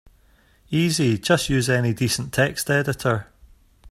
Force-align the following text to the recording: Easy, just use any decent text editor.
Easy, 0.71 1.15
just 1.19 1.47
use 1.47 1.69
any 1.69 1.93
decent 1.93 2.33
text 2.33 2.71
editor. 2.71 3.27